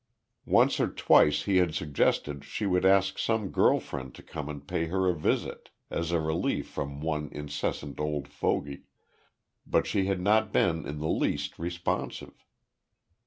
[0.47, 4.67] Once or twice he had suggested she should ask some girl friend to come and
[4.67, 8.85] pay her a visit, as a relief from one incessant old fogey,
[9.63, 12.43] but she had not been in the least responsive.